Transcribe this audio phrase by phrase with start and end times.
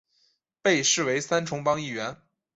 [0.63, 2.17] 被视为三重帮一员。